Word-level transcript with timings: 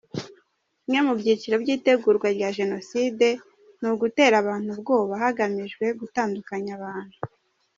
Kimwe 0.81 0.99
mu 1.07 1.13
byiciro 1.19 1.55
by’itegurwa 1.63 2.27
rya 2.35 2.49
Jenoside, 2.57 3.27
ni 3.79 3.87
ugutera 3.93 4.35
abantu 4.39 4.67
ubwoba 4.75 5.13
hagamijwe 5.23 5.85
gutandukanya 5.99 6.71
abantu. 6.79 7.17